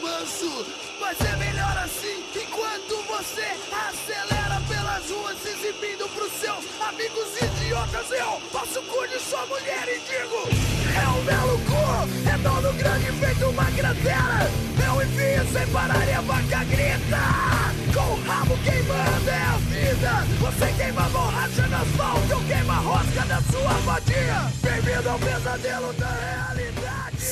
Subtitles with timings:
[0.00, 0.66] manso.
[1.00, 8.10] Mas é melhor assim, enquanto você acelera pelas ruas, se exibindo pros seus amigos idiotas.
[8.10, 10.48] Eu passo cu de sua mulher e digo:
[10.94, 14.50] É um belo cu, é dono grande feito uma cratera.
[14.84, 17.72] Eu envio sem parar e a vaca grita.
[17.92, 20.26] Com o rabo queimando é a vida.
[20.40, 24.52] Você queima borracha no asfalto, eu queimo a rosca da sua vadia.
[24.62, 26.81] Bem-vindo ao pesadelo da realidade.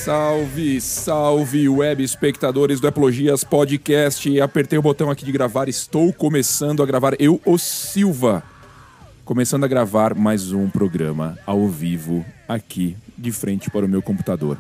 [0.05, 4.41] Salve, salve, web espectadores do Eplogias Podcast.
[4.41, 7.15] Apertei o botão aqui de gravar, estou começando a gravar.
[7.19, 8.43] Eu, o Silva,
[9.27, 14.57] começando a gravar mais um programa ao vivo aqui de frente para o meu computador.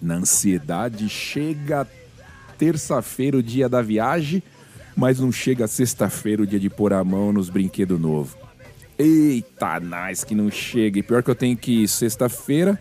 [0.00, 1.88] Na ansiedade, chega
[2.58, 4.42] terça-feira, o dia da viagem,
[4.94, 8.36] mas não chega sexta-feira, o dia de pôr a mão nos brinquedos novos.
[8.98, 10.98] Eita, nice que não chega.
[10.98, 12.78] E pior que eu tenho que ir sexta-feira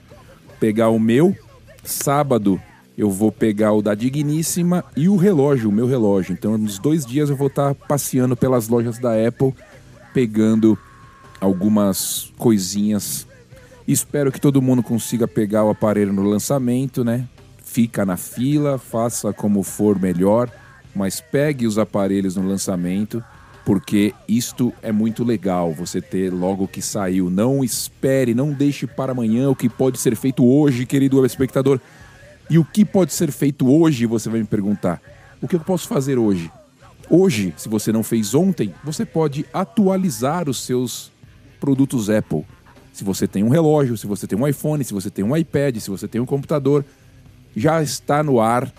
[0.59, 1.33] pegar o meu,
[1.83, 2.61] sábado
[2.97, 6.33] eu vou pegar o da Digníssima e o relógio, o meu relógio.
[6.33, 9.53] Então, nos dois dias eu vou estar passeando pelas lojas da Apple,
[10.13, 10.77] pegando
[11.39, 13.25] algumas coisinhas.
[13.87, 17.25] Espero que todo mundo consiga pegar o aparelho no lançamento, né?
[17.63, 20.49] Fica na fila, faça como for melhor,
[20.93, 23.23] mas pegue os aparelhos no lançamento,
[23.69, 27.29] porque isto é muito legal, você ter logo que saiu.
[27.29, 31.79] Não espere, não deixe para amanhã o que pode ser feito hoje, querido espectador.
[32.49, 34.99] E o que pode ser feito hoje, você vai me perguntar.
[35.39, 36.51] O que eu posso fazer hoje?
[37.07, 41.11] Hoje, se você não fez ontem, você pode atualizar os seus
[41.59, 42.47] produtos Apple.
[42.91, 45.77] Se você tem um relógio, se você tem um iPhone, se você tem um iPad,
[45.77, 46.83] se você tem um computador,
[47.55, 48.73] já está no ar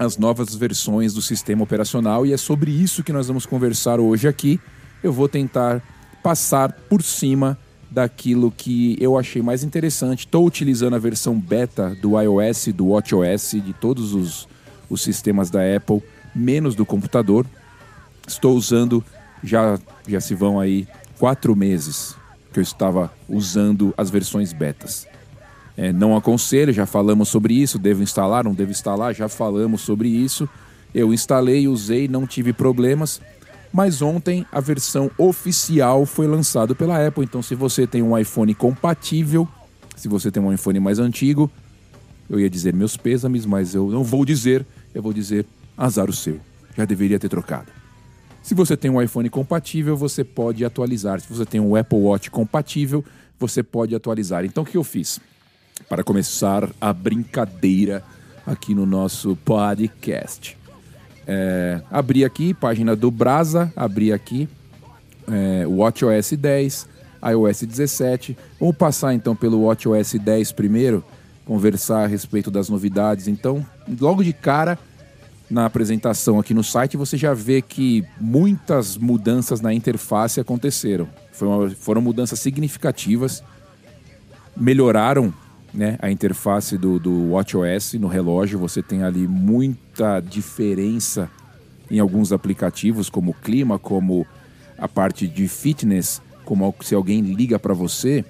[0.00, 4.26] as novas versões do sistema operacional e é sobre isso que nós vamos conversar hoje
[4.26, 4.58] aqui.
[5.02, 5.82] Eu vou tentar
[6.22, 7.58] passar por cima
[7.90, 10.20] daquilo que eu achei mais interessante.
[10.20, 14.48] Estou utilizando a versão beta do iOS, do WatchOS, de todos os,
[14.88, 16.02] os sistemas da Apple,
[16.34, 17.44] menos do computador.
[18.26, 19.04] Estou usando,
[19.44, 19.78] já,
[20.08, 22.16] já se vão aí quatro meses
[22.50, 25.06] que eu estava usando as versões betas.
[25.80, 27.78] É, não aconselho, já falamos sobre isso.
[27.78, 30.46] Devo instalar, não devo instalar, já falamos sobre isso.
[30.94, 33.18] Eu instalei, usei, não tive problemas.
[33.72, 37.24] Mas ontem a versão oficial foi lançada pela Apple.
[37.24, 39.48] Então, se você tem um iPhone compatível,
[39.96, 41.50] se você tem um iPhone mais antigo,
[42.28, 45.46] eu ia dizer meus pêsames, mas eu não vou dizer, eu vou dizer
[45.78, 46.38] azar o seu.
[46.76, 47.72] Já deveria ter trocado.
[48.42, 51.22] Se você tem um iPhone compatível, você pode atualizar.
[51.22, 53.02] Se você tem um Apple Watch compatível,
[53.38, 54.44] você pode atualizar.
[54.44, 55.18] Então, o que eu fiz?
[55.90, 58.04] Para começar a brincadeira
[58.46, 60.56] aqui no nosso podcast.
[61.26, 64.48] É, abri aqui, página do Brasa, abri aqui,
[65.28, 66.86] é, WatchOS 10,
[67.32, 68.38] iOS 17.
[68.60, 71.04] Vamos passar então pelo WatchOS 10 primeiro,
[71.44, 73.26] conversar a respeito das novidades.
[73.26, 73.66] Então,
[74.00, 74.78] logo de cara,
[75.50, 81.08] na apresentação aqui no site, você já vê que muitas mudanças na interface aconteceram.
[81.32, 83.42] Foram, foram mudanças significativas,
[84.56, 85.34] melhoraram
[85.72, 88.58] né, a interface do, do WatchOS no relógio.
[88.58, 91.30] Você tem ali muita diferença
[91.90, 94.26] em alguns aplicativos, como clima, como
[94.78, 98.24] a parte de fitness, como se alguém liga para você,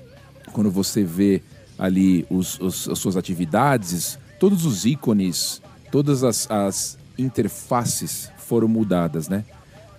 [0.53, 1.43] quando você vê
[1.79, 9.29] ali os, os, as suas atividades, todos os ícones, todas as, as interfaces foram mudadas,
[9.29, 9.45] né?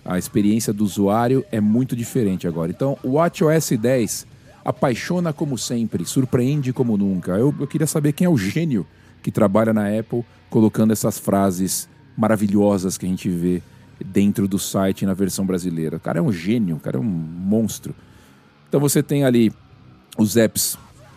[0.04, 2.70] A experiência do usuário é muito diferente agora.
[2.70, 4.26] Então, o WatchOS 10
[4.64, 7.32] apaixona como sempre, surpreende como nunca.
[7.32, 8.86] Eu, eu queria saber quem é o gênio
[9.22, 13.62] que trabalha na Apple colocando essas frases maravilhosas que a gente vê
[14.04, 15.96] dentro do site na versão brasileira.
[15.96, 17.94] O cara é um gênio, o cara é um monstro.
[18.68, 19.52] Então você tem ali
[20.18, 20.76] os apps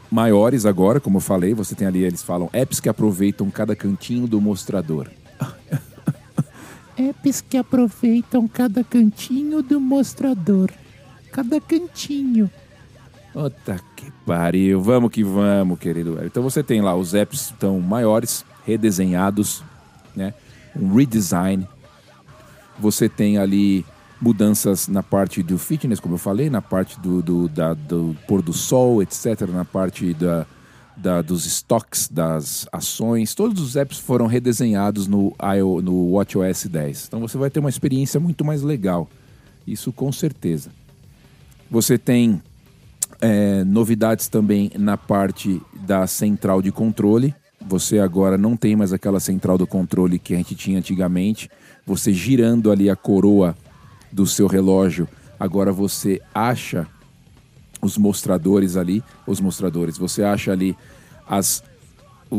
[0.10, 4.28] maiores agora, como eu falei, você tem ali, eles falam, apps que aproveitam cada cantinho
[4.28, 5.10] do mostrador.
[6.98, 10.72] apps que aproveitam cada cantinho do mostrador.
[11.32, 12.50] Cada cantinho.
[13.36, 14.82] Puta que pariu.
[14.82, 16.18] Vamos que vamos, querido.
[16.24, 19.62] Então você tem lá os apps tão maiores, redesenhados,
[20.16, 20.34] né?
[20.74, 21.68] Um redesign.
[22.80, 23.86] Você tem ali
[24.22, 28.42] mudanças na parte do fitness, como eu falei, na parte do, do, da, do pôr
[28.42, 30.46] do sol, etc., na parte da,
[30.96, 33.36] da, dos estoques das ações.
[33.36, 35.36] Todos os apps foram redesenhados no,
[35.84, 37.08] no WatchOS 10.
[37.10, 39.10] Então você vai ter uma experiência muito mais legal.
[39.68, 40.70] Isso com certeza.
[41.70, 42.42] Você tem
[43.22, 47.34] é, novidades também na parte da central de controle.
[47.68, 51.50] Você agora não tem mais aquela central do controle que a gente tinha antigamente.
[51.86, 53.56] Você girando ali a coroa
[54.12, 55.08] do seu relógio,
[55.40, 56.88] agora você acha
[57.82, 60.76] os mostradores ali, os mostradores, você acha ali
[61.28, 61.64] as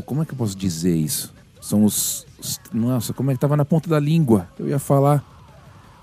[0.04, 1.32] como é que eu posso dizer isso?
[1.60, 4.48] São os, os- Nossa, como é que na ponta da língua?
[4.58, 5.24] Eu ia falar.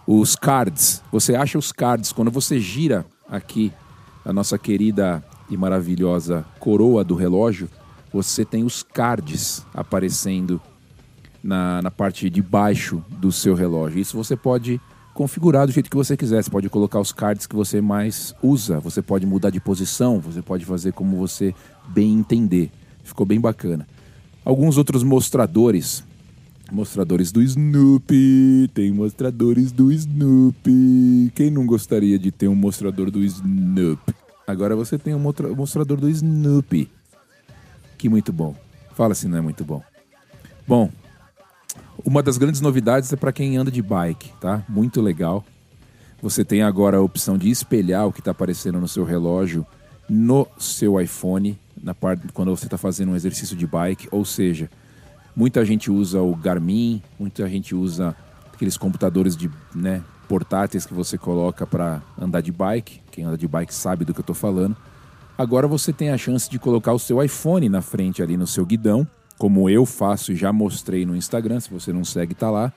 [0.08, 1.02] Os cards.
[1.12, 2.12] Você acha os cards.
[2.12, 3.72] Quando você gira aqui
[4.26, 7.70] a nossa querida e maravilhosa coroa do relógio,
[8.12, 10.62] você tem os cards aparecendo
[11.44, 14.00] na, na parte de baixo do seu relógio.
[14.00, 14.80] Isso você pode
[15.14, 16.44] configurar do jeito que você quiser.
[16.44, 18.80] Você pode colocar os cards que você mais usa.
[18.80, 20.20] Você pode mudar de posição.
[20.20, 21.54] Você pode fazer como você
[21.90, 22.72] bem entender.
[23.04, 23.88] Ficou bem bacana.
[24.44, 26.04] Alguns outros mostradores.
[26.72, 28.70] Mostradores do Snoopy.
[28.74, 31.32] Tem mostradores do Snoopy.
[31.36, 34.14] Quem não gostaria de ter um mostrador do Snoopy?
[34.48, 36.90] Agora você tem um mostrador do Snoopy.
[37.98, 38.56] Que muito bom.
[38.96, 39.82] Fala se não é muito bom.
[40.68, 40.90] Bom,
[42.04, 44.64] uma das grandes novidades é para quem anda de bike, tá?
[44.68, 45.46] Muito legal.
[46.22, 49.66] Você tem agora a opção de espelhar o que está aparecendo no seu relógio
[50.10, 54.70] no seu iPhone, na parte quando você está fazendo um exercício de bike, ou seja,
[55.36, 58.16] muita gente usa o Garmin, muita gente usa
[58.54, 63.02] aqueles computadores de, né, portáteis que você coloca para andar de bike.
[63.12, 64.76] Quem anda de bike sabe do que eu estou falando.
[65.38, 68.66] Agora você tem a chance de colocar o seu iPhone na frente ali no seu
[68.66, 69.08] guidão,
[69.38, 72.72] como eu faço e já mostrei no Instagram, se você não segue, tá lá.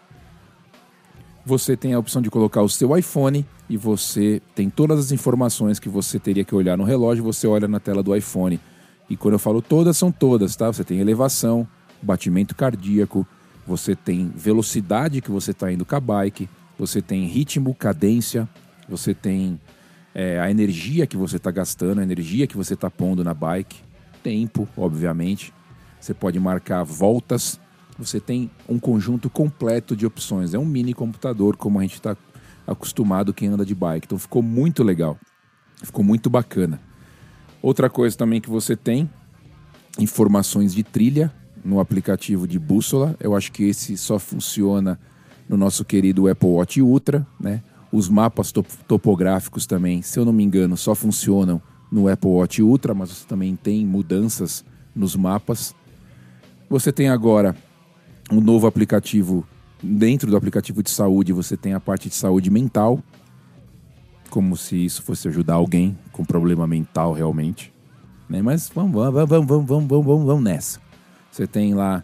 [1.45, 5.79] Você tem a opção de colocar o seu iPhone e você tem todas as informações
[5.79, 8.59] que você teria que olhar no relógio, você olha na tela do iPhone.
[9.09, 10.67] E quando eu falo todas, são todas, tá?
[10.67, 11.69] Você tem elevação,
[12.07, 13.27] batimento cardíaco,
[13.67, 16.49] você tem velocidade que você está indo com a bike,
[16.79, 18.49] você tem ritmo, cadência,
[18.89, 19.61] você tem
[20.15, 23.77] é, a energia que você está gastando, a energia que você está pondo na bike,
[24.23, 25.53] tempo, obviamente.
[26.01, 27.61] Você pode marcar voltas.
[27.99, 30.55] Você tem um conjunto completo de opções.
[30.55, 32.17] É um mini computador, como a gente está
[32.67, 34.07] acostumado quem anda de bike.
[34.07, 35.19] Então ficou muito legal.
[35.83, 36.81] Ficou muito bacana.
[37.61, 39.11] Outra coisa também que você tem,
[39.99, 41.33] informações de trilha
[41.65, 43.17] no aplicativo de bússola.
[43.21, 44.99] Eu acho que esse só funciona
[45.49, 47.63] no nosso querido Apple Watch Ultra, né?
[47.93, 52.61] Os mapas top- topográficos também, se eu não me engano, só funcionam no Apple Watch
[52.63, 54.65] Ultra, mas você também tem mudanças
[54.95, 55.75] nos mapas.
[56.69, 57.55] Você tem agora
[58.31, 59.47] um novo aplicativo.
[59.83, 62.99] Dentro do aplicativo de saúde, você tem a parte de saúde mental.
[64.31, 67.73] Como se isso fosse ajudar alguém com problema mental realmente.
[68.29, 68.43] Né?
[68.43, 70.81] Mas vamos, vamos, vamos, vamos, vamos, vamos, vamos, vamos nessa.
[71.37, 72.03] Você tem lá.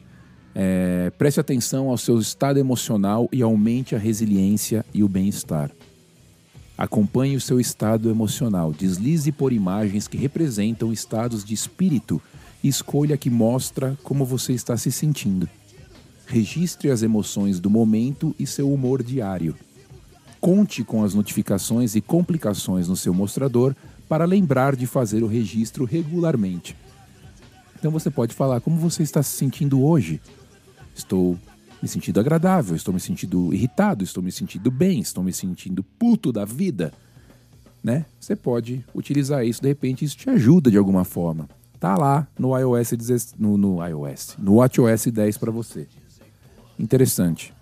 [0.55, 5.71] é, preste atenção ao seu estado emocional e aumente a resiliência e o bem-estar.
[6.77, 8.75] Acompanhe o seu estado emocional.
[8.75, 12.21] Deslize por imagens que representam estados de espírito
[12.63, 15.49] e escolha que mostra como você está se sentindo.
[16.27, 19.57] Registre as emoções do momento e seu humor diário.
[20.43, 23.75] Conte com as notificações e complicações no seu mostrador
[24.07, 26.77] para lembrar de fazer o registro regularmente.
[27.83, 30.21] Então você pode falar como você está se sentindo hoje.
[30.95, 31.37] Estou
[31.83, 36.31] me sentindo agradável, estou me sentindo irritado, estou me sentindo bem, estou me sentindo puto
[36.31, 36.93] da vida.
[37.83, 38.07] Né?
[38.21, 41.49] Você pode utilizar isso, de repente isso te ajuda de alguma forma.
[41.81, 45.89] Tá lá no iOS 10, no, no iOS, no WatchOS 10 para você.
[46.79, 47.53] Interessante.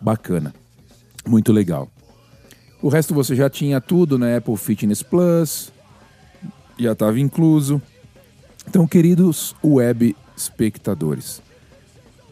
[0.00, 0.52] Bacana.
[1.28, 1.88] Muito legal.
[2.82, 5.72] O resto você já tinha tudo na Apple Fitness Plus,
[6.76, 7.80] já estava incluso.
[8.68, 11.40] Então, queridos web espectadores,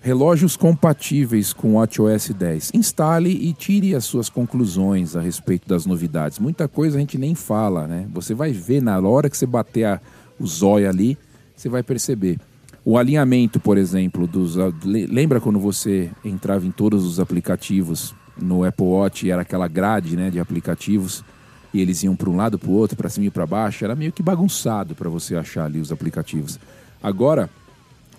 [0.01, 2.71] relógios compatíveis com WatchOS 10.
[2.75, 6.39] Instale e tire as suas conclusões a respeito das novidades.
[6.39, 8.07] Muita coisa a gente nem fala, né?
[8.13, 10.01] Você vai ver na hora que você bater a,
[10.41, 11.17] o zóio ali,
[11.55, 12.39] você vai perceber.
[12.85, 14.57] O alinhamento, por exemplo, dos.
[14.85, 19.69] le- Lembra quando você entrava em todos os aplicativos no Apple Watch e era aquela
[19.69, 21.23] grade né, de aplicativos
[21.73, 23.85] e eles iam para um lado, para o outro, para cima e para baixo?
[23.85, 26.59] Era meio que bagunçado para você achar ali os aplicativos.
[27.03, 27.49] Agora,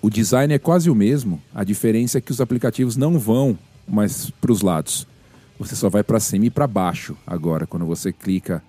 [0.02, 3.58] o design é quase o mesmo, a diferença é que os aplicativos não vão
[3.88, 5.06] mais para os lados.
[5.58, 7.66] Você só vai para cima e para baixo agora.
[7.66, 8.62] Quando você clica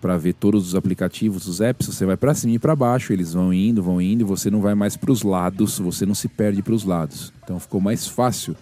[0.00, 3.32] para ver todos os aplicativos, os apps, você vai para cima e para baixo, eles
[3.32, 6.28] vão indo, vão indo, e você não vai mais para os lados, você não se
[6.28, 7.32] perde para os lados.
[7.42, 8.56] Então ficou mais fácil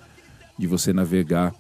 [0.59, 1.55] de você navegar.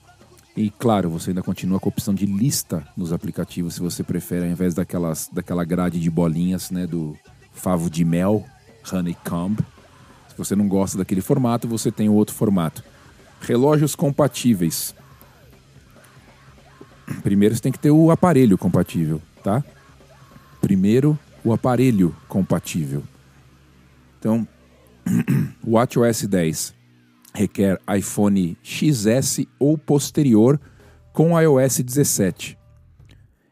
[0.56, 4.44] E claro, você ainda continua com a opção de lista nos aplicativos, se você prefere,
[4.44, 7.16] ao invés daquelas, daquela grade de bolinhas, né, do
[7.52, 8.44] favo de mel,
[8.90, 9.58] honeycomb.
[10.28, 12.84] Se você não gosta daquele formato, você tem o outro formato.
[13.40, 14.94] Relógios compatíveis.
[17.22, 19.64] Primeiro você tem que ter o aparelho compatível, tá?
[20.60, 23.02] Primeiro, o aparelho compatível.
[24.18, 24.46] Então,
[25.64, 26.81] o WatchOS 10
[27.34, 30.60] requer iPhone XS ou posterior
[31.12, 32.58] com iOS 17.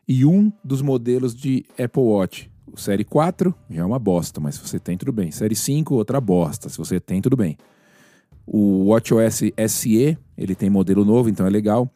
[0.08, 4.56] E um dos modelos de Apple Watch, o Série 4, já é uma bosta, mas
[4.56, 5.30] se você tem, tudo bem.
[5.30, 7.56] Série 5, outra bosta, se você tem, tudo bem.
[8.46, 11.88] O WatchOS SE, ele tem modelo novo, então é legal.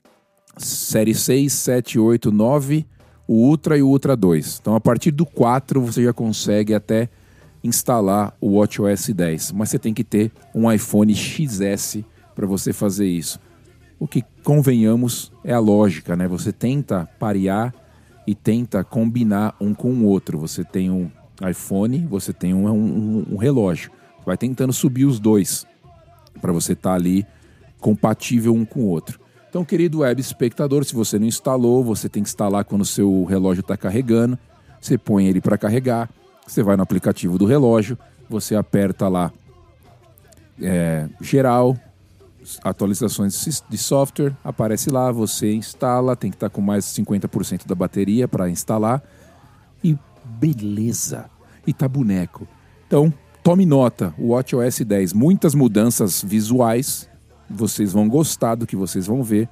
[0.57, 2.87] Série 6, 7, 8, 9,
[3.26, 4.59] o Ultra e o Ultra 2.
[4.61, 7.09] Então a partir do 4 você já consegue até
[7.64, 12.04] instalar o WatchOS 10, mas você tem que ter um iPhone XS
[12.35, 13.40] para você fazer isso.
[13.99, 16.28] O que convenhamos é a lógica, né?
[16.28, 17.75] Você tenta parear
[18.26, 20.38] e tenta combinar um com o outro.
[20.38, 21.11] Você tem um
[21.49, 23.90] iPhone, você tem um, um, um relógio.
[24.26, 25.66] Vai tentando subir os dois
[26.40, 27.26] para você estar tá ali
[27.80, 29.21] compatível um com o outro.
[29.49, 33.25] Então, querido web espectador, se você não instalou, você tem que instalar quando o seu
[33.25, 34.38] relógio está carregando.
[34.80, 36.11] Você põe ele para carregar,
[36.46, 37.98] você vai no aplicativo do relógio,
[38.28, 39.32] você aperta lá
[40.60, 41.76] é, geral,
[42.62, 47.66] atualizações de software, aparece lá, você instala, tem que estar tá com mais de 50%
[47.66, 49.02] da bateria para instalar
[49.82, 51.26] e beleza.
[51.66, 52.46] E tá boneco.
[52.86, 57.08] Então, tome nota, o WatchOS 10, muitas mudanças visuais,
[57.48, 59.48] vocês vão gostar do que vocês vão ver.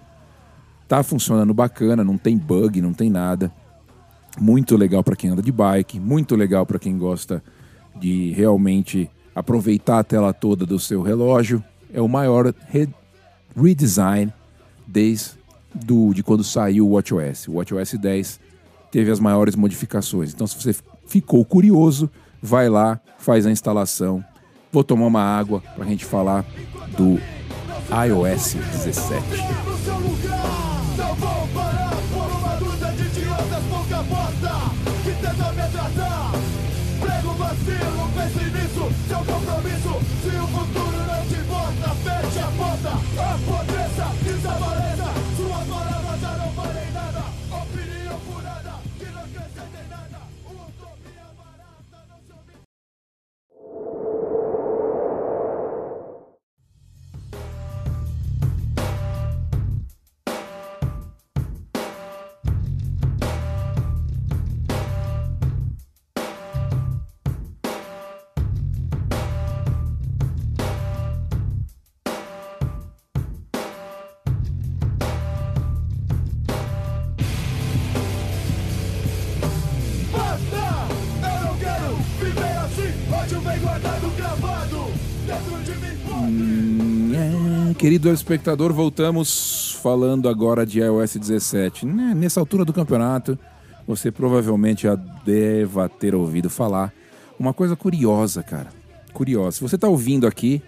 [0.87, 3.51] Tá funcionando bacana, não tem bug, não tem nada.
[4.41, 7.43] Muito legal para quem anda de bike, muito legal para quem gosta
[7.95, 11.63] de realmente aproveitar a tela toda do seu relógio.
[11.93, 12.89] É o maior re
[13.55, 14.33] redesign
[14.87, 15.33] desde
[15.75, 17.49] do, de quando saiu o WatchOS.
[17.49, 18.41] O WatchOS 10
[18.91, 20.33] teve as maiores modificações.
[20.33, 20.75] Então, se você
[21.07, 22.11] ficou curioso,
[22.43, 24.25] vai lá, faz a instalação.
[24.71, 26.45] Vou tomar uma água para a gente falar
[26.97, 27.19] do
[27.91, 30.32] iOS 17.
[39.25, 40.01] Compromisso.
[40.23, 42.91] Se o futuro não te importa, feche a porta.
[43.35, 44.82] Apodreça, desapareça.
[83.41, 84.13] Vem guardado,
[85.27, 87.13] dentro de mim.
[87.15, 91.87] É, querido espectador, voltamos falando agora de iOS 17.
[91.87, 93.39] Né, Nessa altura do campeonato,
[93.87, 96.93] você provavelmente já deva ter ouvido falar
[97.39, 98.69] uma coisa curiosa, cara.
[99.13, 99.53] Curiosa.
[99.57, 100.63] Se você está ouvindo aqui,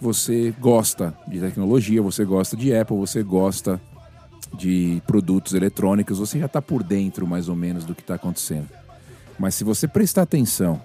[0.00, 3.80] você gosta de tecnologia, você gosta de Apple, você gosta
[4.54, 8.68] de produtos eletrônicos, você já está por dentro mais ou menos do que está acontecendo.
[9.38, 10.80] Mas se você prestar atenção,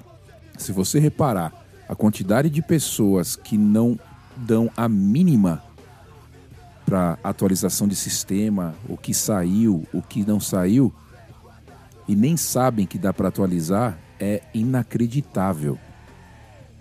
[0.58, 1.54] se você reparar
[1.88, 4.00] a quantidade de pessoas que não
[4.36, 5.64] dão a mínima
[6.86, 10.94] para atualização de sistema, o que saiu, o que não saiu,
[12.08, 15.78] e nem sabem que dá para atualizar, é inacreditável.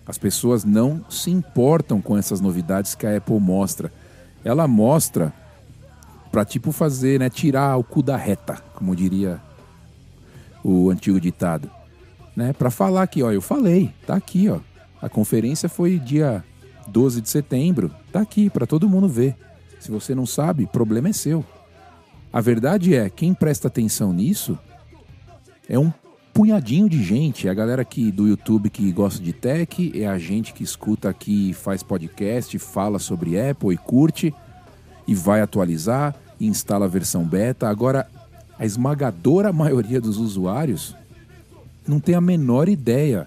[0.07, 3.91] As pessoas não se importam com essas novidades que a Apple mostra.
[4.45, 5.33] Ela mostra
[6.31, 9.41] para tipo fazer, né, tirar o cu da reta, como diria
[10.63, 11.71] o antigo ditado,
[12.37, 12.53] né?
[12.53, 14.59] Para falar que, ó, eu falei, tá aqui, ó.
[15.01, 16.43] A conferência foi dia
[16.89, 19.37] 12 de setembro, tá aqui para todo mundo ver.
[19.79, 21.45] Se você não sabe, problema é seu.
[22.33, 24.59] A verdade é, quem presta atenção nisso
[25.69, 25.93] é um
[26.33, 27.47] punhadinho de gente.
[27.47, 31.09] É a galera aqui do YouTube que gosta de tech, é a gente que escuta
[31.09, 34.35] aqui, faz podcast, fala sobre Apple e curte
[35.07, 37.69] e vai atualizar e instala a versão beta.
[37.69, 38.09] Agora,
[38.59, 40.97] a esmagadora maioria dos usuários
[41.87, 43.27] não tem a menor ideia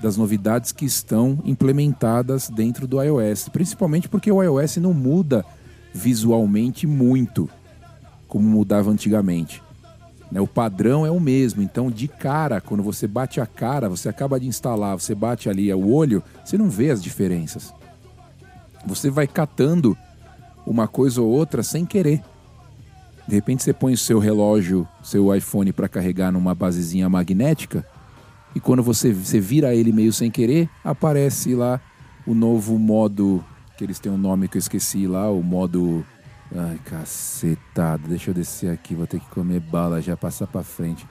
[0.00, 5.44] das novidades que estão implementadas dentro do iOS, principalmente porque o iOS não muda
[5.92, 7.48] visualmente muito
[8.26, 9.62] como mudava antigamente.
[10.30, 10.40] Né?
[10.40, 14.38] O padrão é o mesmo, então de cara, quando você bate a cara, você acaba
[14.38, 17.74] de instalar, você bate ali o olho, você não vê as diferenças.
[18.86, 19.96] Você vai catando
[20.64, 22.22] uma coisa ou outra sem querer.
[23.30, 27.86] De repente você põe o seu relógio, seu iPhone para carregar numa basezinha magnética
[28.56, 31.80] e quando você, você vira ele meio sem querer, aparece lá
[32.26, 33.44] o novo modo,
[33.78, 36.04] que eles têm um nome que eu esqueci lá, o modo...
[36.52, 41.06] Ai, cacetada, deixa eu descer aqui, vou ter que comer bala já, passar para frente.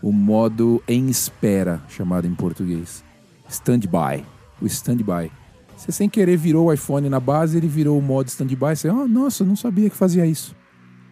[0.00, 3.04] O modo em espera, chamado em português.
[3.46, 4.24] Standby,
[4.62, 5.30] o standby.
[5.76, 8.74] Você sem querer virou o iPhone na base, ele virou o modo standby.
[8.74, 10.56] Você, oh, nossa, não sabia que fazia isso.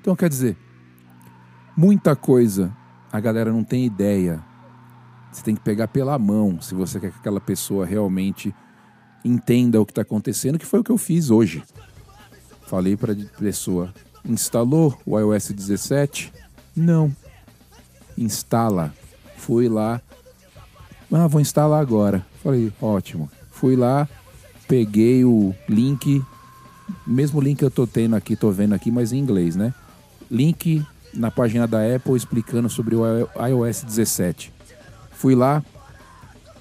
[0.06, 0.56] Então quer dizer,
[1.76, 2.72] muita coisa
[3.10, 4.40] a galera não tem ideia.
[5.32, 8.54] Você tem que pegar pela mão se você quer que aquela pessoa realmente
[9.24, 11.60] entenda o que está acontecendo, que foi o que eu fiz hoje.
[12.68, 13.92] Falei para a pessoa:
[14.24, 16.32] instalou o iOS 17?
[16.76, 17.12] Não.
[18.16, 18.94] Instala.
[19.36, 20.00] Fui lá.
[21.10, 22.24] Ah, vou instalar agora.
[22.44, 23.28] Falei: ótimo.
[23.50, 24.08] Fui lá,
[24.68, 26.24] peguei o link,
[27.04, 29.74] mesmo link que eu tô tendo aqui, tô vendo aqui, mas em inglês, né?
[30.30, 33.02] Link na página da Apple explicando sobre o
[33.48, 34.52] iOS 17.
[35.12, 35.62] Fui lá,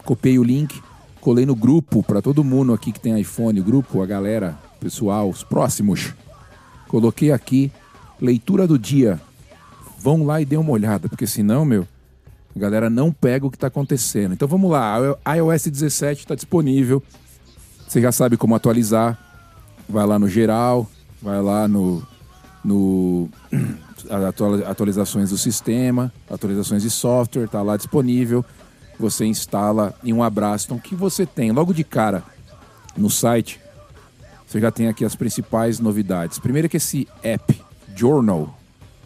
[0.04, 0.82] copiei o link,
[1.20, 5.44] colei no grupo para todo mundo aqui que tem iPhone, grupo, a galera, pessoal, os
[5.44, 6.14] próximos.
[6.88, 7.72] Coloquei aqui
[8.22, 9.20] leitura do dia.
[10.00, 11.88] Vão lá e dêem uma olhada, porque senão, meu,
[12.56, 14.34] a galera não pega o que está acontecendo.
[14.34, 14.98] Então vamos lá,
[15.36, 17.04] iOS 17 está disponível.
[17.88, 19.20] Você já sabe como atualizar.
[19.88, 20.90] Vai lá no geral,
[21.22, 22.06] vai lá no,
[22.66, 23.30] no
[24.68, 28.44] atualizações do sistema, atualizações de software, está lá disponível.
[29.00, 30.66] Você instala em um abraço.
[30.66, 32.24] Então, o que você tem logo de cara
[32.98, 33.62] no site?
[34.48, 36.40] Você já tem aqui as principais novidades.
[36.40, 37.62] Primeiro que esse app
[37.96, 38.58] Journal,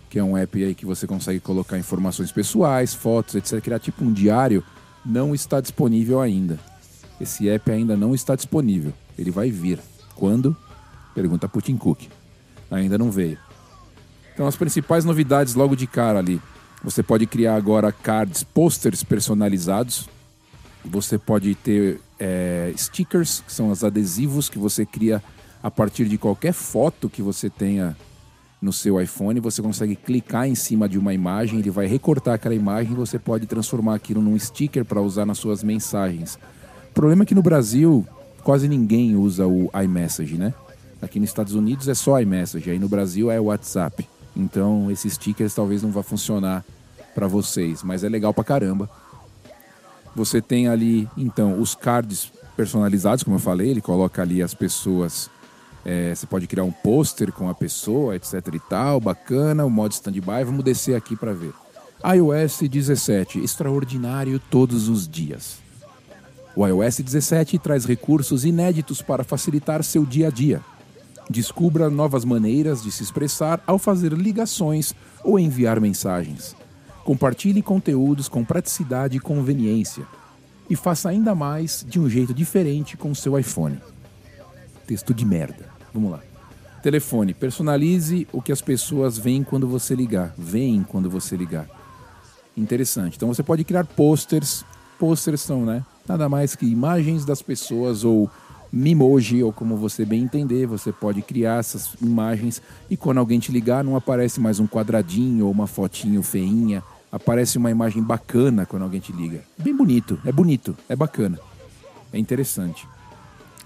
[0.09, 4.03] que é um app aí que você consegue colocar informações pessoais, fotos, etc, criar tipo
[4.03, 4.63] um diário,
[5.05, 6.59] não está disponível ainda.
[7.19, 8.93] Esse app ainda não está disponível.
[9.17, 9.79] Ele vai vir.
[10.15, 10.55] Quando?
[11.13, 12.03] Pergunta Tim Cook.
[12.71, 13.37] Ainda não veio.
[14.39, 16.41] Então, as principais novidades logo de cara ali.
[16.81, 20.07] Você pode criar agora cards, posters personalizados.
[20.85, 25.21] Você pode ter é, stickers, que são os adesivos que você cria
[25.61, 27.97] a partir de qualquer foto que você tenha
[28.61, 29.41] no seu iPhone.
[29.41, 33.19] Você consegue clicar em cima de uma imagem, ele vai recortar aquela imagem e você
[33.19, 36.39] pode transformar aquilo num sticker para usar nas suas mensagens.
[36.91, 38.07] O problema é que no Brasil
[38.41, 40.53] quase ninguém usa o iMessage, né?
[41.01, 44.07] Aqui nos Estados Unidos é só iMessage, aí no Brasil é o WhatsApp.
[44.39, 46.63] Então, esses stickers talvez não vá funcionar
[47.13, 48.89] para vocês, mas é legal pra caramba.
[50.15, 55.29] Você tem ali, então, os cards personalizados, como eu falei, ele coloca ali as pessoas.
[55.85, 59.91] É, você pode criar um pôster com a pessoa, etc e tal, bacana, o modo
[59.91, 60.43] standby.
[60.45, 61.53] Vamos descer aqui para ver.
[62.03, 65.57] iOS 17, extraordinário todos os dias.
[66.55, 70.61] O iOS 17 traz recursos inéditos para facilitar seu dia a dia.
[71.29, 76.55] Descubra novas maneiras de se expressar ao fazer ligações ou enviar mensagens.
[77.03, 80.07] Compartilhe conteúdos com praticidade e conveniência.
[80.67, 83.79] E faça ainda mais de um jeito diferente com seu iPhone.
[84.87, 85.69] Texto de merda.
[85.93, 86.19] Vamos lá.
[86.81, 87.35] Telefone.
[87.35, 90.33] Personalize o que as pessoas veem quando você ligar.
[90.35, 91.67] Veem quando você ligar.
[92.57, 93.17] Interessante.
[93.17, 94.65] Então você pode criar posters.
[94.97, 95.85] Posters são, né?
[96.07, 98.29] Nada mais que imagens das pessoas ou
[98.71, 103.51] Mimoji, ou como você bem entender, você pode criar essas imagens e quando alguém te
[103.51, 108.83] ligar não aparece mais um quadradinho ou uma fotinho feinha, aparece uma imagem bacana quando
[108.83, 109.43] alguém te liga.
[109.57, 111.39] Bem bonito, é bonito, é bacana,
[112.13, 112.87] é interessante,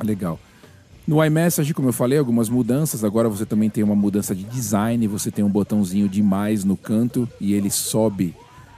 [0.01, 0.39] legal.
[1.05, 3.03] No iMessage, como eu falei, algumas mudanças.
[3.03, 5.05] Agora você também tem uma mudança de design.
[5.07, 8.33] Você tem um botãozinho de mais no canto e ele sobe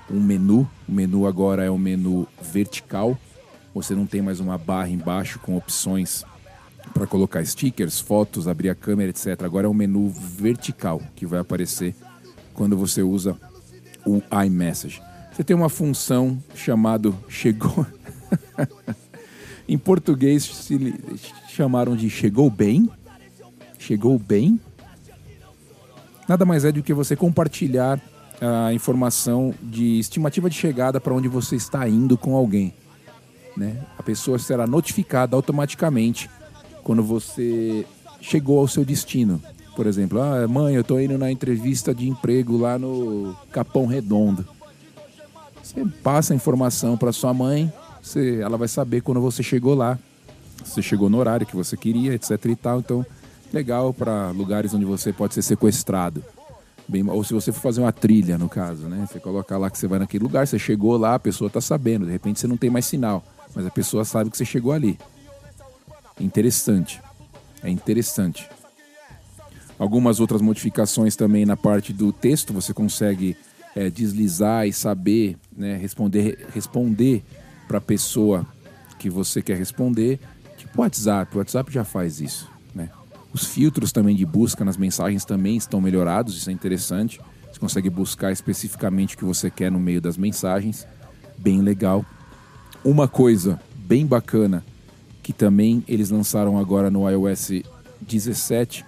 [0.09, 0.67] um menu.
[0.89, 3.15] O menu agora é um menu vertical.
[3.75, 6.23] Você não tem mais uma barra embaixo com opções
[6.93, 9.43] para colocar stickers, fotos, abrir a câmera, etc.
[9.43, 11.93] Agora é um menu vertical que vai aparecer
[12.53, 13.37] quando você usa
[14.05, 15.01] o iMessage.
[15.29, 17.85] Você tem uma função chamado chegou.
[19.67, 20.95] em português se
[21.49, 22.89] chamaram de chegou bem.
[23.77, 24.57] Chegou bem.
[26.29, 27.99] Nada mais é do que você compartilhar
[28.39, 32.73] a informação de estimativa de chegada para onde você está indo com alguém.
[33.55, 33.77] Né?
[33.97, 36.29] A pessoa será notificada automaticamente
[36.83, 37.85] quando você
[38.21, 39.41] chegou ao seu destino.
[39.75, 44.45] Por exemplo, ah, mãe, eu estou indo na entrevista de emprego lá no Capão Redondo.
[45.61, 49.97] Você passa a informação para sua mãe, você, ela vai saber quando você chegou lá.
[50.63, 52.79] Você chegou no horário que você queria, etc e tal.
[52.79, 53.05] Então,
[53.51, 56.23] legal para lugares onde você pode ser sequestrado.
[56.87, 59.05] Bem, ou se você for fazer uma trilha, no caso, né?
[59.09, 62.05] Você coloca lá que você vai naquele lugar, você chegou lá, a pessoa está sabendo,
[62.05, 63.23] de repente você não tem mais sinal
[63.55, 64.99] mas a pessoa sabe que você chegou ali.
[66.19, 67.01] Interessante.
[67.63, 68.47] É interessante.
[69.77, 73.35] Algumas outras modificações também na parte do texto, você consegue
[73.75, 77.23] é, deslizar e saber né, responder responder
[77.67, 78.45] para a pessoa
[78.97, 80.19] que você quer responder.
[80.57, 82.49] Tipo o WhatsApp, o WhatsApp já faz isso.
[82.73, 82.89] Né?
[83.33, 87.19] Os filtros também de busca nas mensagens também estão melhorados, isso é interessante.
[87.51, 90.87] Você consegue buscar especificamente o que você quer no meio das mensagens.
[91.37, 92.05] Bem legal.
[92.85, 94.63] Uma coisa bem bacana
[95.23, 97.63] que também eles lançaram agora no iOS
[97.99, 98.85] 17.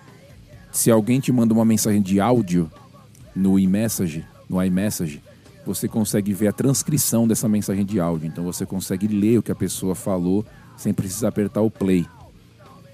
[0.71, 2.71] Se alguém te manda uma mensagem de áudio
[3.35, 5.23] no iMessage, no iMessage,
[5.65, 8.27] você consegue ver a transcrição dessa mensagem de áudio.
[8.27, 10.45] Então você consegue ler o que a pessoa falou
[10.77, 12.05] sem precisar apertar o play.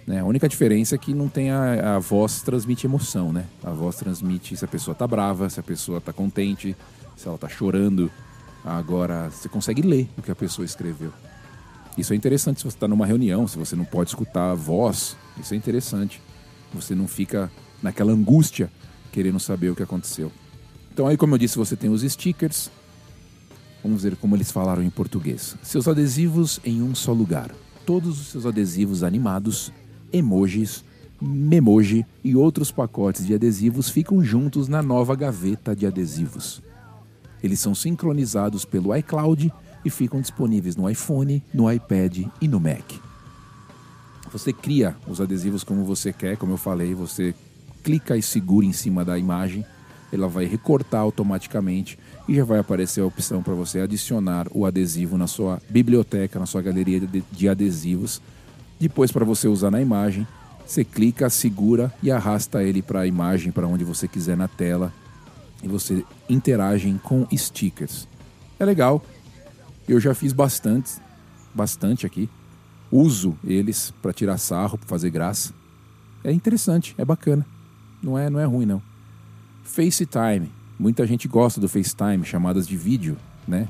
[0.07, 0.21] Né?
[0.21, 3.43] A única diferença é que não tem a, a voz transmite emoção, né?
[3.61, 6.73] A voz transmite se a pessoa tá brava, se a pessoa tá contente,
[7.17, 8.09] se ela tá chorando.
[8.63, 11.11] Agora você consegue ler o que a pessoa escreveu.
[11.97, 15.15] Isso é interessante se você está numa reunião, se você não pode escutar a voz.
[15.39, 16.21] Isso é interessante.
[16.73, 18.71] Você não fica naquela angústia
[19.11, 20.31] querendo saber o que aconteceu.
[20.91, 22.71] Então aí, como eu disse, você tem os stickers.
[23.83, 25.55] Vamos ver como eles falaram em português.
[25.61, 27.51] Seus adesivos em um só lugar.
[27.85, 29.71] Todos os seus adesivos animados,
[30.11, 30.85] emojis,
[31.21, 36.61] memoji e outros pacotes de adesivos ficam juntos na nova gaveta de adesivos.
[37.43, 39.53] Eles são sincronizados pelo iCloud
[39.83, 42.93] e ficam disponíveis no iPhone, no iPad e no Mac.
[44.31, 47.35] Você cria os adesivos como você quer, como eu falei, você
[47.83, 49.65] clica e segura em cima da imagem,
[50.11, 55.17] ela vai recortar automaticamente e já vai aparecer a opção para você adicionar o adesivo
[55.17, 57.01] na sua biblioteca, na sua galeria
[57.31, 58.21] de adesivos.
[58.79, 60.25] Depois, para você usar na imagem,
[60.65, 64.93] você clica, segura e arrasta ele para a imagem, para onde você quiser na tela.
[65.63, 68.07] E você interage com stickers.
[68.59, 69.03] É legal.
[69.87, 71.01] Eu já fiz bastante,
[71.53, 72.29] bastante aqui.
[72.91, 75.53] Uso eles para tirar sarro, para fazer graça.
[76.23, 77.45] É interessante, é bacana.
[78.01, 78.81] Não é, não é ruim não.
[79.63, 80.51] FaceTime.
[80.77, 83.67] Muita gente gosta do FaceTime, chamadas de vídeo, né?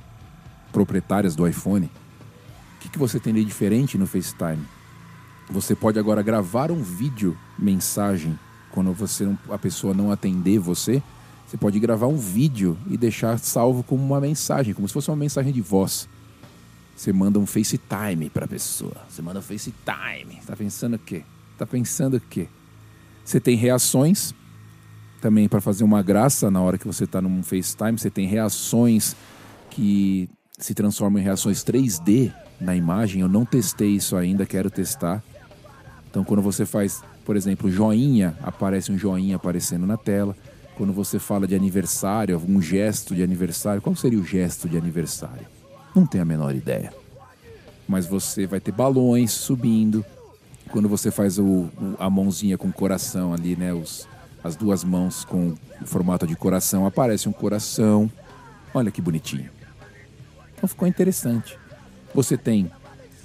[0.72, 1.86] Proprietárias do iPhone.
[1.86, 4.66] O que, que você tem de diferente no FaceTime?
[5.50, 8.38] Você pode agora gravar um vídeo mensagem
[8.72, 11.02] quando você a pessoa não atender você.
[11.54, 15.16] Você pode gravar um vídeo e deixar salvo como uma mensagem, como se fosse uma
[15.16, 16.10] mensagem de voz.
[16.96, 18.96] Você manda um FaceTime para a pessoa.
[19.08, 20.40] Você manda um FaceTime.
[20.48, 21.22] Tá pensando o quê?
[21.56, 22.48] Tá pensando o quê?
[23.24, 24.34] Você tem reações
[25.22, 28.00] também para fazer uma graça na hora que você está num FaceTime.
[28.00, 29.16] Você tem reações
[29.70, 33.22] que se transformam em reações 3D na imagem.
[33.22, 35.24] Eu não testei isso ainda, quero testar.
[36.10, 40.36] Então, quando você faz, por exemplo, joinha, aparece um joinha aparecendo na tela.
[40.76, 45.46] Quando você fala de aniversário, algum gesto de aniversário, qual seria o gesto de aniversário?
[45.96, 46.92] Não tenho a menor ideia.
[47.88, 50.04] Mas você vai ter balões subindo,
[50.72, 53.74] quando você faz o, a mãozinha com o coração ali, né?
[53.74, 54.08] Os,
[54.44, 58.12] as duas mãos com o formato de coração, aparece um coração.
[58.74, 59.50] Olha que bonitinho.
[60.56, 61.58] Então ficou interessante.
[62.14, 62.72] Você tem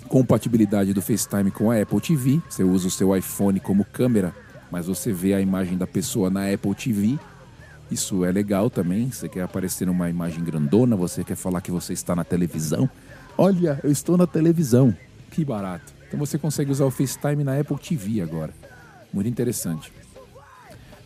[0.08, 2.40] compatibilidade do FaceTime com a Apple TV.
[2.48, 4.34] Você usa o seu iPhone como câmera,
[4.70, 7.18] mas você vê a imagem da pessoa na Apple TV.
[7.90, 9.10] Isso é legal também.
[9.10, 12.88] Você quer aparecer numa imagem grandona, você quer falar que você está na televisão.
[13.36, 14.94] Olha, eu estou na televisão.
[15.30, 15.92] Que barato.
[16.06, 18.52] Então você consegue usar o FaceTime na Apple TV agora.
[19.12, 19.92] Muito interessante.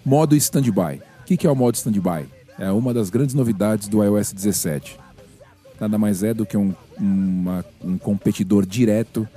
[0.05, 1.01] Modo Standby.
[1.21, 2.27] O que é o modo Standby?
[2.59, 4.99] É uma das grandes novidades do iOS 17.
[5.81, 9.29] Nada mais é do que um, uma, um competidor direto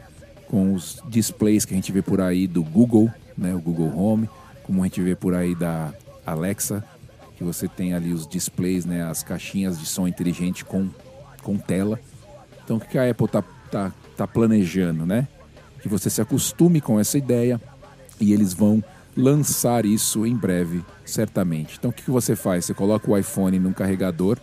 [0.47, 4.29] com os displays que a gente vê por aí do Google, né, o Google Home,
[4.63, 5.93] como a gente vê por aí da
[6.25, 6.83] Alexa,
[7.35, 10.89] que você tem ali os displays, né, as caixinhas de som inteligente com,
[11.43, 11.99] com tela.
[12.63, 15.27] Então o que a Apple está tá, tá planejando, né?
[15.85, 17.61] que você se acostume com essa ideia
[18.19, 18.83] e eles vão
[19.15, 21.75] lançar isso em breve, certamente.
[21.77, 22.65] Então o que você faz?
[22.65, 24.39] Você coloca o iPhone num carregador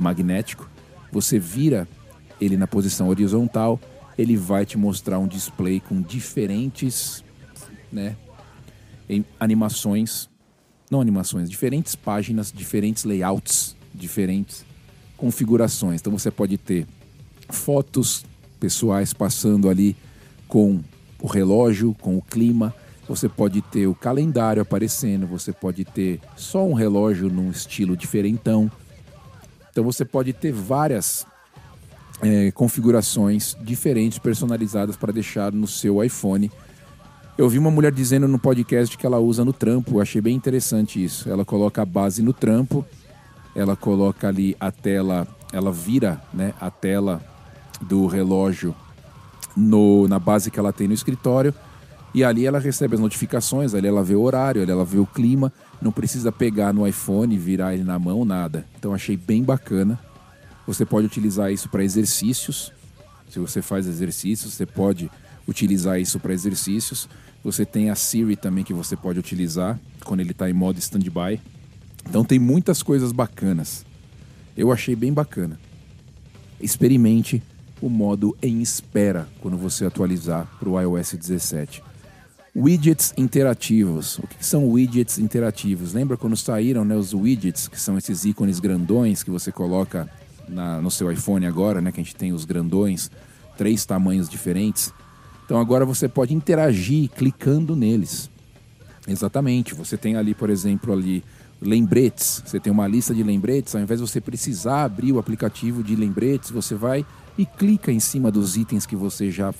[0.00, 0.68] magnético,
[1.12, 1.86] você vira
[2.40, 3.78] ele na posição horizontal,
[4.18, 7.22] ele vai te mostrar um display com diferentes
[7.92, 8.16] né,
[9.38, 10.28] animações,
[10.92, 14.64] não animações, diferentes páginas, diferentes layouts, diferentes
[15.16, 16.00] configurações.
[16.00, 16.86] Então você pode ter
[17.48, 18.24] fotos
[18.60, 19.96] pessoais passando ali
[20.46, 20.80] com
[21.18, 22.74] o relógio, com o clima.
[23.08, 28.70] Você pode ter o calendário aparecendo, você pode ter só um relógio num estilo diferentão.
[29.70, 31.26] Então você pode ter várias
[32.20, 36.50] é, configurações diferentes, personalizadas para deixar no seu iPhone.
[37.36, 41.02] Eu vi uma mulher dizendo no podcast que ela usa no trampo, achei bem interessante
[41.02, 41.30] isso.
[41.30, 42.84] Ela coloca a base no trampo,
[43.56, 47.22] ela coloca ali a tela, ela vira né, a tela
[47.80, 48.74] do relógio
[49.56, 51.54] no, na base que ela tem no escritório.
[52.14, 55.06] E ali ela recebe as notificações, ali ela vê o horário, ali ela vê o
[55.06, 55.50] clima.
[55.80, 58.66] Não precisa pegar no iPhone, virar ele na mão, nada.
[58.78, 59.98] Então achei bem bacana.
[60.66, 62.70] Você pode utilizar isso para exercícios.
[63.30, 65.10] Se você faz exercícios, você pode
[65.46, 67.08] utilizar isso para exercícios.
[67.42, 71.40] Você tem a Siri também que você pode utilizar quando ele está em modo standby.
[72.08, 73.84] Então tem muitas coisas bacanas.
[74.56, 75.58] Eu achei bem bacana.
[76.60, 77.42] Experimente
[77.80, 81.82] o modo em espera quando você atualizar para o iOS 17.
[82.54, 84.18] Widgets interativos.
[84.18, 85.92] O que são widgets interativos?
[85.92, 90.08] Lembra quando saíram né, os widgets, que são esses ícones grandões que você coloca
[90.46, 91.90] na, no seu iPhone agora, né?
[91.90, 93.10] Que a gente tem os grandões,
[93.56, 94.92] três tamanhos diferentes.
[95.52, 98.30] Então agora você pode interagir clicando neles.
[99.06, 99.74] Exatamente.
[99.74, 101.22] Você tem ali, por exemplo, ali
[101.60, 102.42] lembretes.
[102.46, 103.74] Você tem uma lista de lembretes.
[103.74, 107.04] Ao invés de você precisar abrir o aplicativo de lembretes, você vai
[107.36, 109.52] e clica em cima dos itens que você já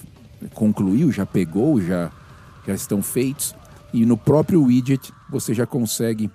[0.55, 2.11] concluiu, já pegou, já
[2.66, 3.55] já estão feitos
[3.92, 6.31] e no próprio widget você já consegue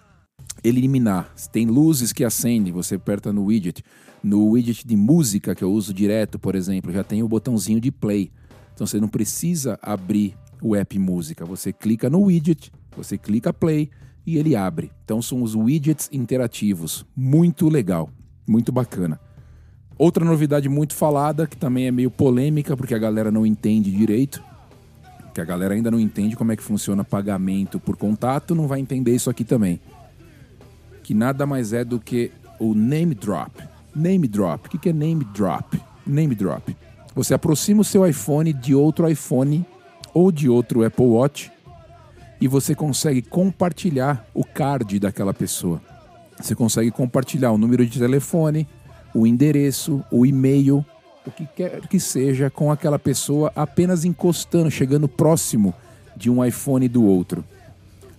[0.64, 1.34] eliminar.
[1.52, 3.84] Tem luzes que acendem, você aperta no widget.
[4.22, 7.92] No widget de música que eu uso direto, por exemplo, já tem o botãozinho de
[7.92, 8.30] play.
[8.78, 11.44] Então você não precisa abrir o app música.
[11.46, 13.90] Você clica no widget, você clica play
[14.24, 14.92] e ele abre.
[15.04, 17.04] Então são os widgets interativos.
[17.16, 18.08] Muito legal,
[18.48, 19.20] muito bacana.
[19.98, 24.44] Outra novidade muito falada, que também é meio polêmica porque a galera não entende direito,
[25.34, 28.80] que a galera ainda não entende como é que funciona pagamento por contato, não vai
[28.80, 29.82] entender isso aqui também.
[31.02, 33.60] Que nada mais é do que o name drop.
[33.96, 34.68] Name drop.
[34.68, 35.82] O que é name drop?
[36.06, 36.76] Name drop.
[37.18, 39.66] Você aproxima o seu iPhone de outro iPhone
[40.14, 41.52] ou de outro Apple Watch
[42.40, 45.82] e você consegue compartilhar o card daquela pessoa.
[46.40, 48.68] Você consegue compartilhar o número de telefone,
[49.16, 50.86] o endereço, o e-mail,
[51.26, 55.74] o que quer que seja com aquela pessoa apenas encostando, chegando próximo
[56.16, 57.44] de um iPhone do outro.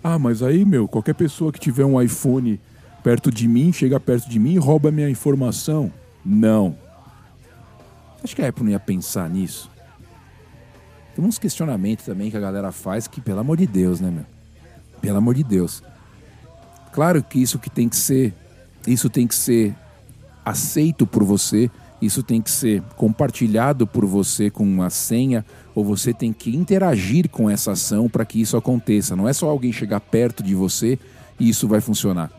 [0.02, 2.60] Ah, mas aí, meu, qualquer pessoa que tiver um iPhone
[3.04, 5.88] perto de mim, chega perto de mim e rouba minha informação.
[6.26, 6.87] Não.
[8.22, 9.70] Acho que a Apple não ia pensar nisso.
[11.14, 14.26] Tem uns questionamentos também que a galera faz que, pelo amor de Deus, né, meu?
[15.00, 15.82] Pelo amor de Deus.
[16.92, 18.34] Claro que isso que tem que ser,
[18.86, 19.74] isso tem que ser
[20.44, 26.12] aceito por você isso tem que ser compartilhado por você com uma senha ou você
[26.12, 29.16] tem que interagir com essa ação para que isso aconteça.
[29.16, 30.98] Não é só alguém chegar perto de você
[31.38, 32.30] e isso vai funcionar.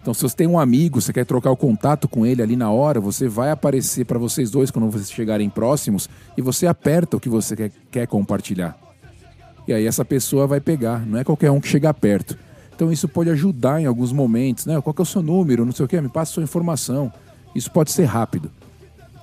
[0.00, 2.70] Então, se você tem um amigo, você quer trocar o contato com ele ali na
[2.70, 7.20] hora, você vai aparecer para vocês dois quando vocês chegarem próximos e você aperta o
[7.20, 8.78] que você quer, quer compartilhar.
[9.66, 12.38] E aí essa pessoa vai pegar, não é qualquer um que chega perto.
[12.74, 14.80] Então isso pode ajudar em alguns momentos, né?
[14.80, 17.12] Qual é o seu número, não sei o que, me passa sua informação.
[17.54, 18.50] Isso pode ser rápido.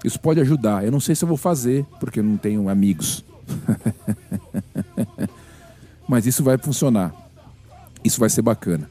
[0.04, 0.86] Isso pode ajudar.
[0.86, 3.26] Eu não sei se eu vou fazer, porque eu não tenho amigos.
[6.08, 7.12] Mas isso vai funcionar.
[8.04, 8.88] Isso vai ser bacana.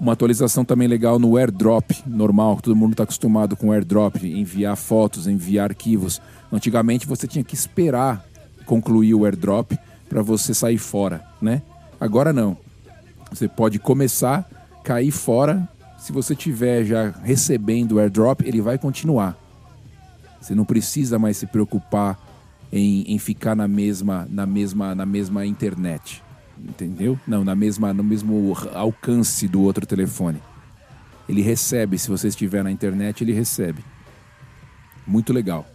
[0.00, 5.26] Uma atualização também legal no AirDrop normal, todo mundo está acostumado com AirDrop, enviar fotos,
[5.26, 6.20] enviar arquivos.
[6.50, 8.24] Antigamente você tinha que esperar
[8.64, 11.62] concluir o AirDrop para você sair fora, né?
[12.00, 12.56] Agora não.
[13.30, 14.48] Você pode começar,
[14.82, 15.68] cair fora
[16.00, 19.36] se você tiver já recebendo o airdrop, ele vai continuar.
[20.40, 22.18] Você não precisa mais se preocupar
[22.72, 26.22] em, em ficar na mesma, na mesma, na mesma internet,
[26.68, 27.18] entendeu?
[27.26, 30.40] Não, na mesma, no mesmo alcance do outro telefone.
[31.28, 33.84] Ele recebe, se você estiver na internet, ele recebe.
[35.06, 35.66] Muito legal,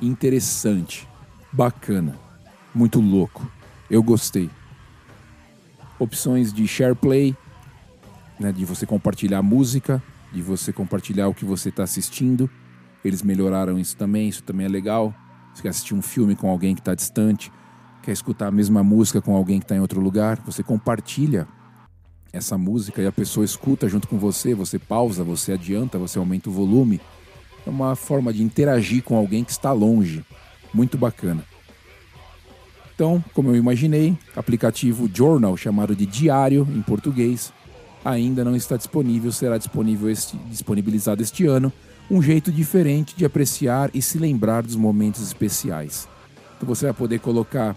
[0.00, 1.06] interessante,
[1.52, 2.16] bacana,
[2.74, 3.50] muito louco.
[3.90, 4.50] Eu gostei.
[5.98, 7.34] Opções de SharePlay,
[8.38, 12.50] né, de você compartilhar música, de você compartilhar o que você está assistindo.
[13.04, 15.14] Eles melhoraram isso também, isso também é legal.
[15.54, 17.50] Você quer assistir um filme com alguém que está distante,
[18.06, 21.48] quer escutar a mesma música com alguém que está em outro lugar, você compartilha
[22.32, 26.48] essa música e a pessoa escuta junto com você, você pausa, você adianta, você aumenta
[26.48, 27.00] o volume.
[27.66, 30.24] É uma forma de interagir com alguém que está longe.
[30.72, 31.44] Muito bacana.
[32.94, 37.52] Então, como eu imaginei, aplicativo Journal, chamado de Diário em português,
[38.04, 41.72] ainda não está disponível, será disponível este, disponibilizado este ano,
[42.08, 46.08] um jeito diferente de apreciar e se lembrar dos momentos especiais.
[46.56, 47.76] Então você vai poder colocar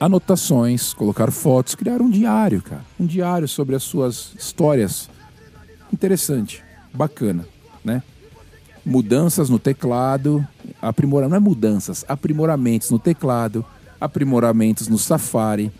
[0.00, 5.10] anotações, colocar fotos, criar um diário, cara, um diário sobre as suas histórias.
[5.92, 7.46] Interessante, bacana,
[7.84, 8.02] né?
[8.84, 10.46] Mudanças no teclado,
[10.80, 13.62] aprimorar, não é mudanças, aprimoramentos no teclado,
[14.00, 15.70] aprimoramentos no Safari,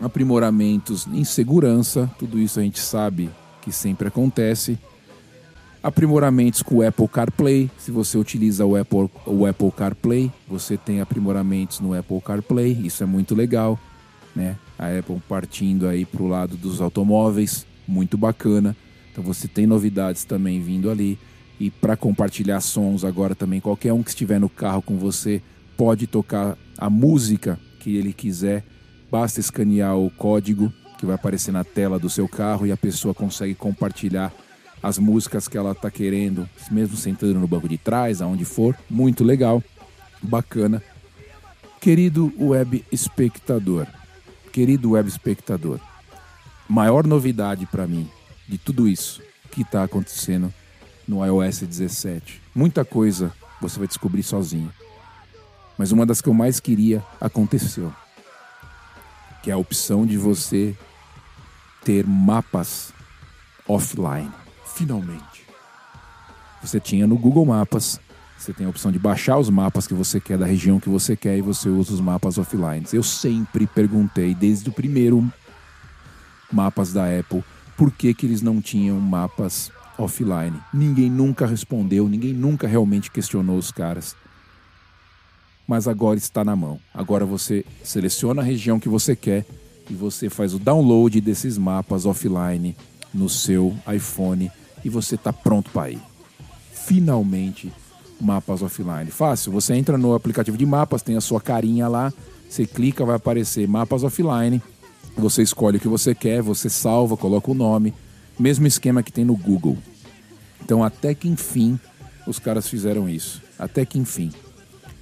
[0.00, 3.30] aprimoramentos em segurança, tudo isso a gente sabe
[3.62, 4.76] que sempre acontece.
[5.82, 11.00] Aprimoramentos com o Apple CarPlay, se você utiliza o Apple, o Apple CarPlay, você tem
[11.00, 13.78] aprimoramentos no Apple CarPlay, isso é muito legal,
[14.34, 14.56] né?
[14.78, 18.76] A Apple partindo aí para o lado dos automóveis, muito bacana.
[19.12, 21.18] Então você tem novidades também vindo ali.
[21.58, 25.40] E para compartilhar sons agora também, qualquer um que estiver no carro com você
[25.76, 28.62] pode tocar a música que ele quiser
[29.10, 33.14] Basta escanear o código que vai aparecer na tela do seu carro e a pessoa
[33.14, 34.32] consegue compartilhar
[34.82, 38.76] as músicas que ela está querendo, mesmo sentando no banco de trás, aonde for.
[38.88, 39.62] Muito legal,
[40.22, 40.82] bacana.
[41.80, 43.86] Querido web espectador,
[44.52, 45.80] querido web espectador,
[46.68, 48.08] maior novidade para mim
[48.48, 50.52] de tudo isso que está acontecendo
[51.06, 52.42] no iOS 17.
[52.54, 54.72] Muita coisa você vai descobrir sozinho.
[55.78, 57.92] Mas uma das que eu mais queria aconteceu.
[59.42, 60.76] Que é a opção de você
[61.84, 62.92] ter mapas
[63.68, 64.30] offline.
[64.76, 65.46] Finalmente.
[66.62, 67.98] Você tinha no Google Mapas,
[68.36, 71.16] você tem a opção de baixar os mapas que você quer da região que você
[71.16, 72.84] quer e você usa os mapas offline.
[72.92, 75.32] Eu sempre perguntei desde o primeiro
[76.52, 77.42] mapas da Apple
[77.74, 80.60] por que, que eles não tinham mapas offline.
[80.74, 84.14] Ninguém nunca respondeu, ninguém nunca realmente questionou os caras.
[85.66, 86.78] Mas agora está na mão.
[86.92, 89.46] Agora você seleciona a região que você quer
[89.88, 92.76] e você faz o download desses mapas offline
[93.12, 94.50] no seu iPhone
[94.84, 96.00] e você está pronto para ir.
[96.72, 97.72] Finalmente,
[98.20, 99.10] mapas offline.
[99.10, 102.12] Fácil, você entra no aplicativo de mapas, tem a sua carinha lá,
[102.48, 104.62] você clica, vai aparecer mapas offline.
[105.16, 107.94] Você escolhe o que você quer, você salva, coloca o nome,
[108.38, 109.76] mesmo esquema que tem no Google.
[110.62, 111.78] Então, até que enfim,
[112.26, 113.42] os caras fizeram isso.
[113.58, 114.30] Até que enfim.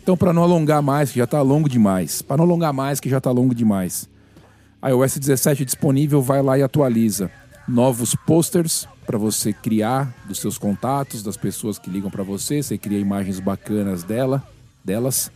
[0.03, 2.23] Então, para não alongar mais, que já está longo demais.
[2.23, 4.09] Para não alongar mais, que já está longo demais.
[4.87, 7.31] iOS 17 disponível, vai lá e atualiza.
[7.67, 12.63] Novos posters para você criar dos seus contatos, das pessoas que ligam para você.
[12.63, 14.43] Você cria imagens bacanas dela,
[14.85, 15.31] delas.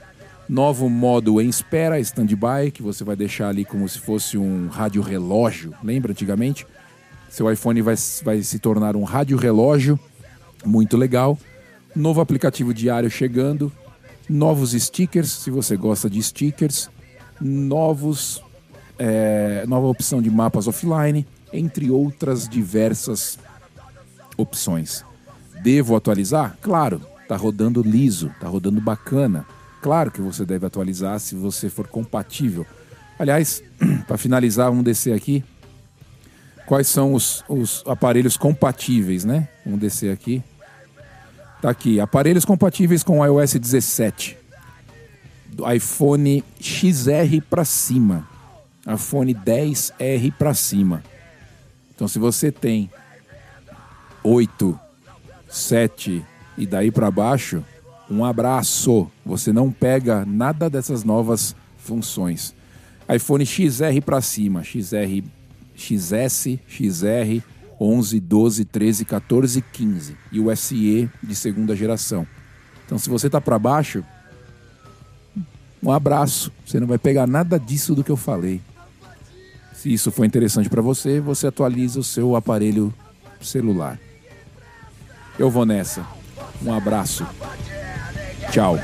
[0.48, 5.02] Novo modo em espera, standby, que você vai deixar ali como se fosse um rádio
[5.02, 5.74] relógio.
[5.82, 6.66] Lembra antigamente?
[7.28, 10.00] Seu iPhone vai, vai se tornar um rádio relógio,
[10.64, 11.38] muito legal.
[11.94, 13.70] Novo aplicativo diário chegando,
[14.28, 16.88] novos stickers, se você gosta de stickers,
[17.38, 18.42] novos,
[18.98, 23.38] é, nova opção de mapas offline, entre outras diversas
[24.38, 25.04] opções.
[25.62, 26.56] Devo atualizar?
[26.62, 29.44] Claro, tá rodando liso, tá rodando bacana.
[29.82, 32.66] Claro que você deve atualizar se você for compatível.
[33.18, 33.62] Aliás,
[34.06, 35.44] para finalizar, vamos descer aqui
[36.68, 39.48] quais são os, os aparelhos compatíveis, né?
[39.64, 40.42] Vamos descer aqui.
[41.62, 44.36] Tá aqui, aparelhos compatíveis com iOS 17.
[45.46, 48.28] Do iPhone XR para cima.
[48.86, 51.02] iPhone 10R para cima.
[51.94, 52.90] Então, se você tem
[54.22, 54.78] 8,
[55.48, 56.24] 7
[56.56, 57.64] e daí para baixo,
[58.10, 59.10] um abraço.
[59.24, 62.54] Você não pega nada dessas novas funções.
[63.08, 65.22] iPhone XR para cima, XR
[65.78, 67.42] XS, XR,
[67.80, 72.26] 11, 12, 13, 14 15 e o SE de segunda geração.
[72.84, 74.02] Então, se você está para baixo,
[75.82, 76.52] um abraço.
[76.66, 78.60] Você não vai pegar nada disso do que eu falei.
[79.72, 82.92] Se isso for interessante para você, você atualiza o seu aparelho
[83.40, 83.98] celular.
[85.38, 86.04] Eu vou nessa.
[86.62, 87.26] Um abraço.
[88.50, 88.78] Tchau.